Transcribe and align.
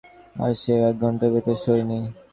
আর 0.35 0.51
সে-ও 0.61 0.81
এক 0.89 0.95
ঘণ্টার 1.03 1.29
ভেতরে 1.33 1.55
শোয়নি। 1.63 1.99